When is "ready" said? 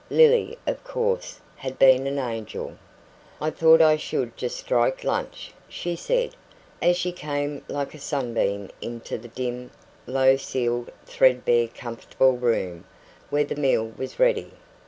14.19-14.53